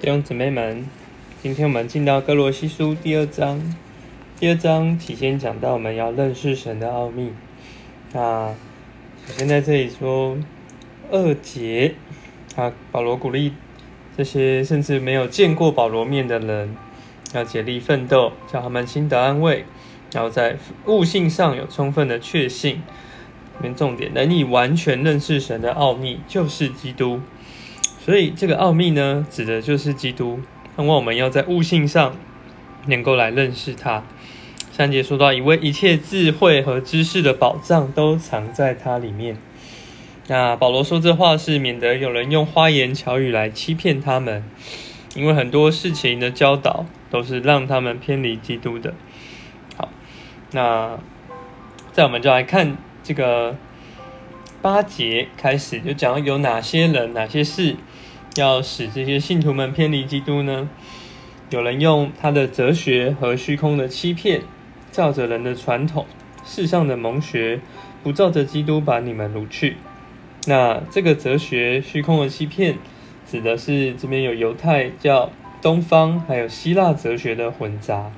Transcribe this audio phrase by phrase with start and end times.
[0.00, 0.86] 弟兄姊妹们，
[1.42, 3.60] 今天我们进到哥罗西书第二章。
[4.38, 7.32] 第二章起先讲到我们要认识神的奥秘。
[8.12, 8.54] 那
[9.26, 10.38] 首先在这里说
[11.10, 11.96] 二节，
[12.54, 13.52] 啊，保罗鼓励
[14.16, 16.76] 这些甚至没有见过保罗面的人，
[17.34, 19.64] 要竭力奋斗，叫他们心得安慰，
[20.12, 22.76] 然后在悟性上有充分的确信。
[22.76, 27.20] 里面重点，能以完全认识神的奥秘，就是基督。
[28.08, 30.40] 所以这个奥秘呢，指的就是基督。
[30.76, 32.16] 那么我们要在悟性上
[32.86, 34.02] 能够来认识他。
[34.72, 39.36] 三节说到，以为一切智慧和知识的宝藏都藏在它里面。
[40.28, 44.42] 那保罗说这话是免得有人用花言巧语来欺骗他们，
[45.14, 48.94] 因为很多事情的教导都是让他们偏离基督的。
[49.76, 49.90] 好，
[50.52, 50.98] 那
[51.92, 53.54] 在我们就来看这个
[54.62, 57.76] 八节开始，就讲有哪些人、哪些事。
[58.40, 60.68] 要使这些信徒们偏离基督呢？
[61.50, 64.42] 有人用他的哲学和虚空的欺骗，
[64.92, 66.06] 照着人的传统、
[66.44, 67.60] 世上的蒙学，
[68.02, 69.76] 不照着基督把你们掳去。
[70.46, 72.76] 那这个哲学虚空的欺骗，
[73.28, 78.12] 指的是这边有犹太教、东方还有希腊哲学的混杂。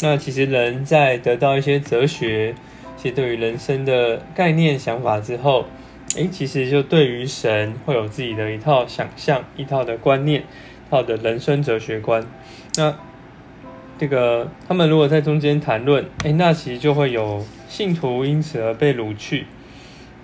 [0.00, 2.54] 那其实人在得到一些哲学、
[2.96, 5.64] 一些对于人生的概念、想法之后，
[6.16, 12.26] 诶，其实就对于神会有自己的一套想象、一套的观念、一套的人生哲学观。
[12.76, 12.96] 那
[13.98, 19.46] 这个他们如果在中间谈论，诶，那其实就会有信徒因此而被掳去。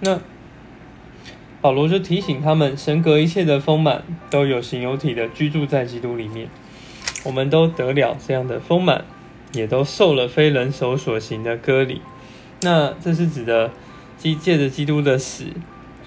[0.00, 0.20] 那
[1.60, 6.48] 保罗就提醒他们，神格一切的丰满都有形有体的居住在基督里面。
[7.24, 9.04] 我们都得了这样的丰满，
[9.52, 12.02] 也都受了非人手所行的割礼。
[12.62, 13.70] 那这是指的
[14.18, 15.46] 基借着基督的死。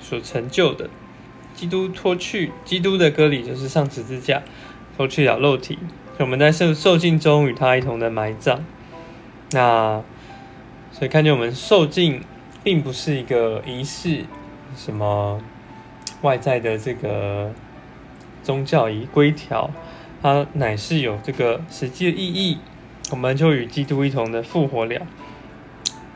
[0.08, 0.88] 所成就的，
[1.56, 4.44] 基督脱去基督的割礼，就是上十字架，
[4.96, 5.80] 脱去了肉体，
[6.20, 8.64] 我们在受受尽中与他一同的埋葬。
[9.50, 10.04] 那
[10.92, 12.22] 所以看见我们受尽，
[12.64, 14.26] 并不是一个仪式，
[14.78, 15.42] 什么
[16.22, 17.52] 外在的这个
[18.44, 19.72] 宗教仪规条，
[20.22, 22.60] 它乃是有这个实际的意义。
[23.10, 25.02] 我们就与基督一同的复活了。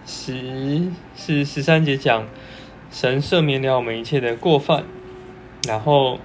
[0.06, 2.28] 十是十三节讲。
[2.92, 4.84] 神赦免了我们一切的过犯，
[5.68, 6.20] 然后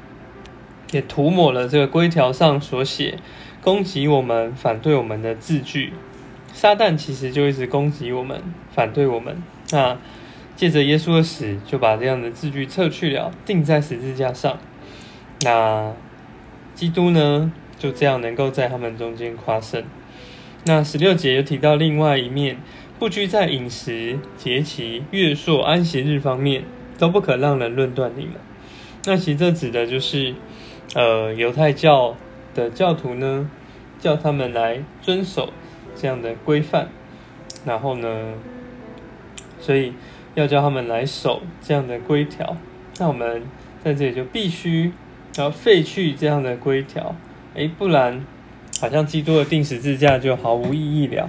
[0.92, 3.18] 也涂抹了这个规条上所写
[3.60, 5.92] 攻击我们、反对我们的字句。
[6.52, 8.42] 撒旦其实就一直攻击我们、
[8.72, 9.42] 反对我们。
[9.72, 9.98] 那
[10.56, 14.58] 借着耶稣的死，就把这样的字句撤去了，钉在十字架上。
[15.42, 15.92] 那
[16.74, 19.84] 基督呢，就这样能够在他们中间夸胜。
[20.64, 22.56] 那十六节又提到另外一面。
[22.98, 26.64] 不拘在饮食、节期、月朔、安息日方面，
[26.96, 28.34] 都不可让人论断你们。
[29.04, 30.34] 那其实这指的就是，
[30.94, 32.16] 呃，犹太教
[32.54, 33.50] 的教徒呢，
[33.98, 35.52] 叫他们来遵守
[35.96, 36.88] 这样的规范，
[37.66, 38.34] 然后呢，
[39.58, 39.92] 所以
[40.34, 42.56] 要叫他们来守这样的规条。
[42.98, 43.42] 那我们
[43.82, 44.92] 在这里就必须
[45.36, 47.16] 要废去这样的规条，
[47.54, 48.24] 诶，不然
[48.80, 51.28] 好像基督的定十字架就毫无意义了。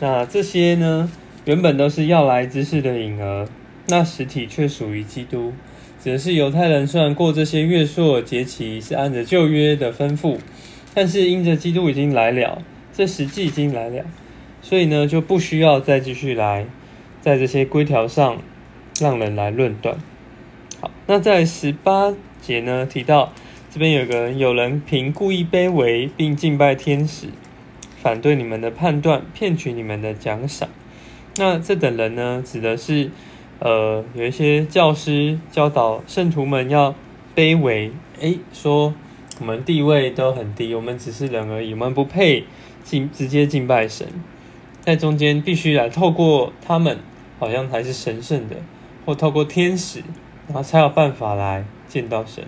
[0.00, 1.10] 那这些呢，
[1.44, 3.48] 原本都是要来之事的影儿，
[3.88, 5.52] 那实体却属于基督。
[6.02, 10.38] 只是犹太人虽然过这些月朔节期是按着旧约的吩咐，
[10.92, 12.60] 但是因着基督已经来了，
[12.92, 14.04] 这实际已经来了，
[14.60, 16.66] 所以呢就不需要再继续来
[17.22, 18.42] 在这些规条上
[19.00, 19.96] 让人来论断。
[20.80, 22.12] 好，那在十八
[22.42, 23.32] 节呢提到，
[23.70, 27.28] 这边有个人有人凭故意卑微并敬拜天使。
[28.04, 30.68] 反对你们的判断，骗取你们的奖赏。
[31.38, 33.10] 那这等人呢，指的是，
[33.60, 36.94] 呃，有一些教师教导圣徒们要
[37.34, 38.92] 卑微，诶，说
[39.40, 42.44] 我们地位都很低，我们只是人而已，我们不配
[42.82, 44.06] 敬直接敬拜神，
[44.82, 46.98] 在中间必须来透过他们，
[47.38, 48.56] 好像才是神圣的，
[49.06, 50.00] 或透过天使，
[50.48, 52.44] 然后才有办法来见到神。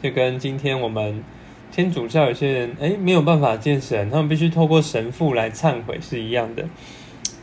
[0.00, 1.24] 就跟今天我们。
[1.70, 6.64] 天主教有些人哎没有办法见神，他们必须透过神父来忏悔是一样的，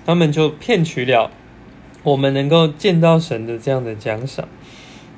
[0.06, 1.32] 他们就骗取了
[2.04, 4.48] 我们能够见到神的这样的奖赏。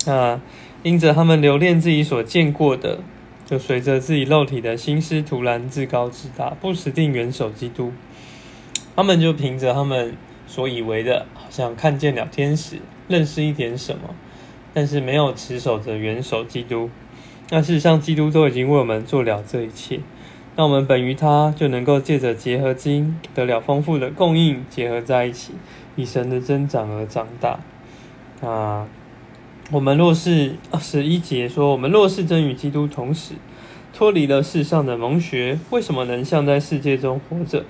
[0.06, 0.40] 那
[0.84, 3.00] 因着他们留恋自己所见过的，
[3.46, 7.92] 就随着自己肉体的心思，突然自高自大，不死定元首基督。
[8.96, 10.16] 他们就凭着他们
[10.48, 12.78] 所以为的，好像看见了天使，
[13.08, 14.16] 认识一点什么，
[14.74, 16.90] 但是没有持守着元首基督。
[17.50, 20.02] 那事实上，基督都已经为我们做了这一切。
[20.58, 25.54] 那我们本于他，就能够借着结合经得了丰富的供应，结合在一起，
[25.96, 27.60] 以神的增长而长大。
[28.42, 28.88] 啊，
[29.72, 33.36] 我们若是二十一节说，我们若是真与基督同时，
[33.94, 37.64] 脱离了世上的蒙学，为什么能像在世界中活着，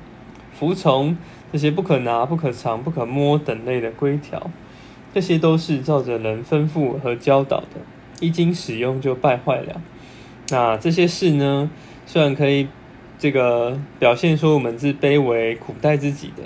[0.58, 1.16] 服从
[1.52, 4.50] 这些不可拿、不可藏、不可摸等类的规条？
[5.14, 7.82] 这些都是照着人吩咐和教导的，
[8.20, 9.82] 一经使用就败坏了。
[10.50, 11.70] 那这些事呢，
[12.06, 12.68] 虽然可以
[13.20, 16.44] 这个表现说我们是卑微苦待自己的，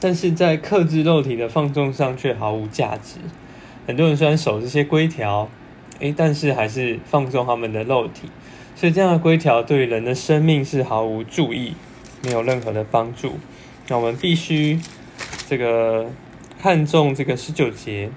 [0.00, 3.18] 但是在克制肉体的放纵上却毫无价值。
[3.86, 5.48] 很多人虽然守这些规条，
[5.98, 8.28] 诶，但是还是放纵他们的肉体，
[8.76, 11.74] 所以这样的规条对人的生命是毫无注意，
[12.24, 13.38] 没有任何的帮助。
[13.88, 14.80] 那我们必须
[15.48, 16.08] 这个
[16.60, 18.10] 看重这个十九节，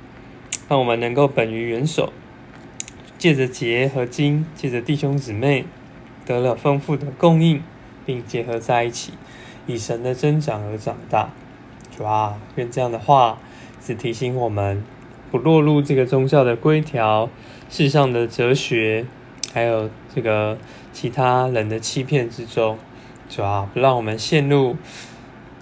[0.69, 2.13] 让我们能够本于元首，
[3.25, 5.66] 借着结和经，借着弟兄姊妹
[6.27, 7.63] 得了丰富的供应，
[8.06, 9.13] 并结合在一起，
[9.66, 11.31] 以神的增长而长大。
[11.98, 13.39] 主啊，愿这样的话
[13.83, 14.83] 是提醒我们。
[15.31, 17.27] 不落入这个宗教的规条、
[17.68, 19.07] 世上的哲学，
[19.51, 20.60] 还有这个
[20.94, 22.78] 其他人的欺骗之中，
[23.28, 24.75] 主啊不让我们陷入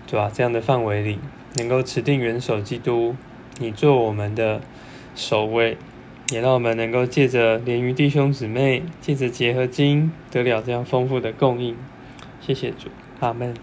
[0.05, 1.17] 主啊这样的范围里，
[1.55, 3.15] 能够持定元首基督，
[3.59, 4.59] 你做我们的
[5.15, 5.77] 守卫，
[6.33, 11.77] 也让我们能够借着连于弟兄姊妹，借着结合经，得了这样丰富的供应。
[12.41, 12.89] 谢谢主，
[13.19, 13.53] 阿门。